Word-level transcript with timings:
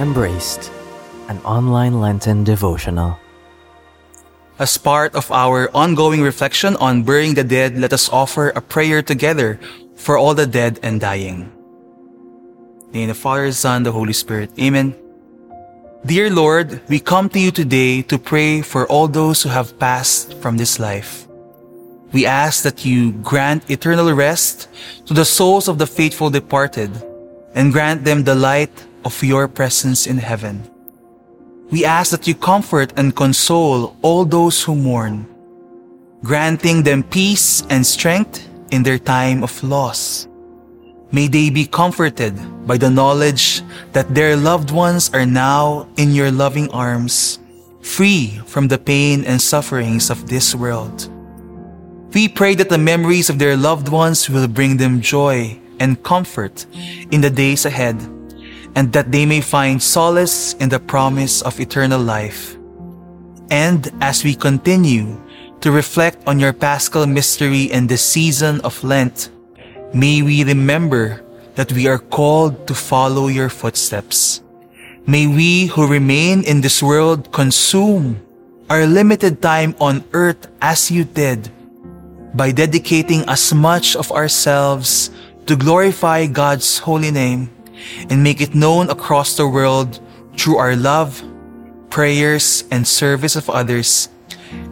Embraced, 0.00 0.72
an 1.28 1.36
online 1.44 2.00
Lenten 2.00 2.42
devotional. 2.42 3.20
As 4.58 4.78
part 4.78 5.14
of 5.14 5.30
our 5.30 5.68
ongoing 5.76 6.22
reflection 6.22 6.74
on 6.76 7.02
burying 7.02 7.34
the 7.34 7.44
dead, 7.44 7.76
let 7.76 7.92
us 7.92 8.08
offer 8.08 8.48
a 8.56 8.62
prayer 8.62 9.02
together 9.02 9.60
for 9.96 10.16
all 10.16 10.32
the 10.32 10.46
dead 10.46 10.80
and 10.82 11.02
dying. 11.02 11.52
In 12.80 12.92
the 12.92 12.98
name 12.98 13.10
of 13.10 13.16
the 13.16 13.20
Father, 13.20 13.52
Son, 13.52 13.82
the 13.82 13.92
Holy 13.92 14.14
Spirit. 14.14 14.48
Amen. 14.58 14.96
Dear 16.06 16.30
Lord, 16.30 16.80
we 16.88 16.98
come 16.98 17.28
to 17.28 17.38
you 17.38 17.50
today 17.50 18.00
to 18.08 18.16
pray 18.16 18.62
for 18.62 18.86
all 18.88 19.06
those 19.06 19.42
who 19.42 19.50
have 19.50 19.78
passed 19.78 20.32
from 20.40 20.56
this 20.56 20.80
life. 20.80 21.28
We 22.14 22.24
ask 22.24 22.62
that 22.62 22.86
you 22.86 23.12
grant 23.20 23.70
eternal 23.70 24.10
rest 24.14 24.68
to 25.04 25.12
the 25.12 25.26
souls 25.26 25.68
of 25.68 25.76
the 25.76 25.86
faithful 25.86 26.30
departed 26.30 26.88
and 27.52 27.70
grant 27.70 28.04
them 28.04 28.24
the 28.24 28.34
light 28.34 28.72
of 29.04 29.22
your 29.22 29.48
presence 29.48 30.06
in 30.06 30.18
heaven. 30.18 30.62
We 31.70 31.84
ask 31.84 32.10
that 32.10 32.26
you 32.26 32.34
comfort 32.34 32.92
and 32.96 33.14
console 33.14 33.96
all 34.02 34.24
those 34.24 34.62
who 34.62 34.74
mourn, 34.74 35.26
granting 36.24 36.82
them 36.82 37.02
peace 37.02 37.62
and 37.70 37.86
strength 37.86 38.48
in 38.70 38.82
their 38.82 38.98
time 38.98 39.42
of 39.42 39.62
loss. 39.62 40.26
May 41.12 41.26
they 41.26 41.50
be 41.50 41.66
comforted 41.66 42.34
by 42.66 42.76
the 42.76 42.90
knowledge 42.90 43.62
that 43.92 44.14
their 44.14 44.36
loved 44.36 44.70
ones 44.70 45.10
are 45.12 45.26
now 45.26 45.88
in 45.96 46.12
your 46.12 46.30
loving 46.30 46.70
arms, 46.70 47.38
free 47.82 48.38
from 48.46 48.68
the 48.68 48.78
pain 48.78 49.24
and 49.24 49.40
sufferings 49.40 50.10
of 50.10 50.28
this 50.28 50.54
world. 50.54 51.10
We 52.14 52.28
pray 52.28 52.54
that 52.56 52.68
the 52.68 52.78
memories 52.78 53.30
of 53.30 53.38
their 53.38 53.56
loved 53.56 53.88
ones 53.88 54.28
will 54.28 54.48
bring 54.48 54.76
them 54.76 55.00
joy 55.00 55.58
and 55.78 56.02
comfort 56.02 56.66
in 57.10 57.20
the 57.20 57.30
days 57.30 57.64
ahead, 57.64 57.96
and 58.74 58.92
that 58.92 59.10
they 59.10 59.26
may 59.26 59.40
find 59.40 59.82
solace 59.82 60.54
in 60.54 60.68
the 60.68 60.78
promise 60.78 61.42
of 61.42 61.58
eternal 61.60 62.00
life. 62.00 62.56
And 63.50 63.90
as 64.00 64.22
we 64.22 64.34
continue 64.34 65.20
to 65.60 65.72
reflect 65.72 66.22
on 66.26 66.38
your 66.38 66.52
paschal 66.52 67.06
mystery 67.06 67.64
in 67.64 67.86
the 67.86 67.96
season 67.96 68.60
of 68.62 68.82
Lent, 68.84 69.30
may 69.92 70.22
we 70.22 70.44
remember 70.44 71.22
that 71.56 71.72
we 71.72 71.88
are 71.88 71.98
called 71.98 72.66
to 72.66 72.74
follow 72.74 73.28
your 73.28 73.48
footsteps. 73.48 74.42
May 75.06 75.26
we 75.26 75.66
who 75.66 75.86
remain 75.86 76.44
in 76.44 76.60
this 76.60 76.82
world 76.82 77.32
consume 77.32 78.20
our 78.70 78.86
limited 78.86 79.42
time 79.42 79.74
on 79.80 80.04
earth 80.12 80.46
as 80.62 80.90
you 80.90 81.02
did 81.02 81.50
by 82.34 82.52
dedicating 82.52 83.26
as 83.26 83.52
much 83.52 83.96
of 83.96 84.12
ourselves 84.12 85.10
to 85.46 85.56
glorify 85.56 86.26
God's 86.26 86.78
holy 86.78 87.10
name 87.10 87.50
and 88.08 88.22
make 88.22 88.40
it 88.40 88.54
known 88.54 88.90
across 88.90 89.36
the 89.36 89.46
world 89.46 90.00
through 90.36 90.56
our 90.56 90.76
love, 90.76 91.22
prayers, 91.90 92.64
and 92.70 92.86
service 92.86 93.36
of 93.36 93.50
others, 93.50 94.08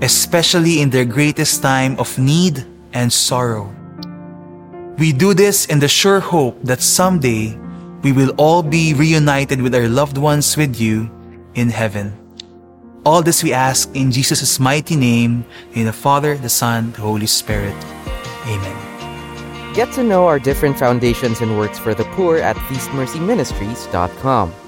especially 0.00 0.80
in 0.80 0.90
their 0.90 1.04
greatest 1.04 1.62
time 1.62 1.98
of 1.98 2.18
need 2.18 2.64
and 2.92 3.12
sorrow. 3.12 3.72
We 4.98 5.12
do 5.12 5.34
this 5.34 5.66
in 5.66 5.78
the 5.78 5.88
sure 5.88 6.20
hope 6.20 6.56
that 6.64 6.80
someday 6.80 7.58
we 8.02 8.12
will 8.12 8.30
all 8.38 8.62
be 8.62 8.94
reunited 8.94 9.60
with 9.60 9.74
our 9.74 9.88
loved 9.88 10.16
ones 10.16 10.56
with 10.56 10.80
you 10.80 11.10
in 11.54 11.68
heaven. 11.70 12.16
All 13.04 13.22
this 13.22 13.42
we 13.42 13.52
ask 13.52 13.88
in 13.94 14.10
Jesus' 14.10 14.58
mighty 14.58 14.96
name, 14.96 15.44
in 15.74 15.86
the 15.86 15.92
Father, 15.92 16.36
the 16.36 16.48
Son, 16.48 16.92
the 16.92 17.02
Holy 17.02 17.26
Spirit. 17.26 17.74
Amen. 18.46 18.75
Get 19.76 19.92
to 19.92 20.02
know 20.02 20.26
our 20.26 20.38
different 20.38 20.78
foundations 20.78 21.42
and 21.42 21.58
works 21.58 21.78
for 21.78 21.94
the 21.94 22.04
poor 22.16 22.38
at 22.38 22.56
feastmercyministries.com. 22.56 24.65